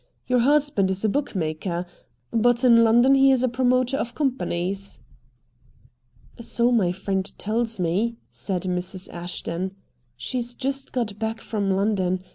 [0.25, 1.85] "Your husband is a bookmaker.
[2.31, 4.99] But in London he is a promoter of companies."
[6.39, 9.09] "So my friend tells me," said Mrs.
[9.13, 9.75] Ashton.
[10.17, 12.23] "She's just got back from London.